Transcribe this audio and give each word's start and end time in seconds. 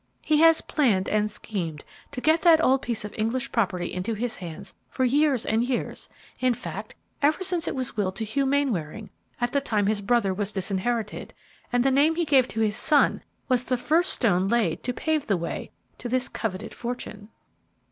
He 0.23 0.37
has 0.39 0.61
planned 0.61 1.07
and 1.09 1.29
schemed 1.29 1.85
to 2.11 2.21
get 2.21 2.41
that 2.41 2.59
old 2.59 2.81
piece 2.81 3.05
of 3.05 3.13
English 3.19 3.51
property 3.51 3.93
into 3.93 4.15
his 4.15 4.37
hands 4.37 4.73
for 4.89 5.05
years 5.05 5.45
and 5.45 5.63
years, 5.63 6.09
in 6.39 6.55
fact, 6.55 6.95
ever 7.21 7.43
since 7.43 7.67
it 7.67 7.75
was 7.75 7.95
willed 7.95 8.15
to 8.15 8.25
Hugh 8.25 8.47
Mainwaring 8.47 9.11
at 9.39 9.51
the 9.51 9.61
time 9.61 9.85
his 9.85 10.01
brother 10.01 10.33
was 10.33 10.51
disinherited, 10.51 11.35
and 11.71 11.83
the 11.83 11.91
name 11.91 12.15
he 12.15 12.25
gave 12.25 12.47
to 12.47 12.61
his 12.61 12.75
son 12.77 13.21
was 13.47 13.63
the 13.65 13.77
first 13.77 14.11
stone 14.11 14.47
laid 14.47 14.81
to 14.85 14.91
pave 14.91 15.27
the 15.27 15.37
way 15.37 15.69
to 15.99 16.09
this 16.09 16.29
coveted 16.29 16.73
fortune." 16.73 17.29